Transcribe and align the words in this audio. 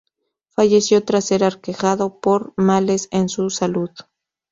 Falleció 0.47 1.03
tras 1.05 1.25
ser 1.25 1.43
aquejado 1.43 2.21
por 2.21 2.55
males 2.57 3.07
en 3.11 3.29
su 3.29 3.51
salud. 3.51 3.91